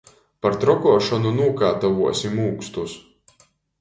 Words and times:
Par 0.45 0.55
trokuošonu 0.61 1.33
nūkātavuosim 1.41 2.41
ūkstus! 2.47 2.97